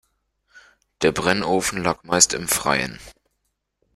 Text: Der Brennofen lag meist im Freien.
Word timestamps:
Der 1.03 1.11
Brennofen 1.11 1.83
lag 1.83 2.03
meist 2.05 2.33
im 2.33 2.47
Freien. 2.47 2.97